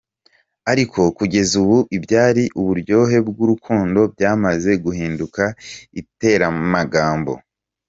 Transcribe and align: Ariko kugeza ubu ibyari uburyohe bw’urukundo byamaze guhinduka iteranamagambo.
Ariko 0.71 0.99
kugeza 1.17 1.53
ubu 1.63 1.77
ibyari 1.97 2.43
uburyohe 2.59 3.17
bw’urukundo 3.27 3.99
byamaze 4.13 4.71
guhinduka 4.83 5.43
iteranamagambo. 6.01 7.33